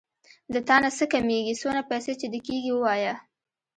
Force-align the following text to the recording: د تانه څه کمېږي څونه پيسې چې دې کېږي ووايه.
د 0.53 0.55
تانه 0.67 0.89
څه 0.97 1.05
کمېږي 1.13 1.55
څونه 1.61 1.81
پيسې 1.89 2.13
چې 2.19 2.27
دې 2.33 2.39
کېږي 2.47 2.71
ووايه. 2.73 3.13